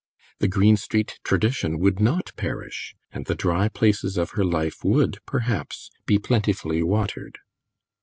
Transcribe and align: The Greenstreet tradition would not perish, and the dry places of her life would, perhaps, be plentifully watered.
The 0.39 0.47
Greenstreet 0.47 1.19
tradition 1.23 1.77
would 1.77 1.99
not 1.99 2.31
perish, 2.35 2.95
and 3.11 3.27
the 3.27 3.35
dry 3.35 3.67
places 3.69 4.17
of 4.17 4.31
her 4.31 4.43
life 4.43 4.83
would, 4.83 5.19
perhaps, 5.27 5.91
be 6.07 6.17
plentifully 6.17 6.81
watered. 6.81 7.37